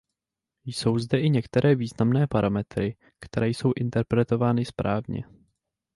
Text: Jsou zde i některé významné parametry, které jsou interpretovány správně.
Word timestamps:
Jsou 0.65 0.97
zde 0.99 1.21
i 1.21 1.29
některé 1.29 1.75
významné 1.75 2.27
parametry, 2.27 2.95
které 3.19 3.47
jsou 3.49 3.71
interpretovány 3.75 4.65
správně. 4.65 5.23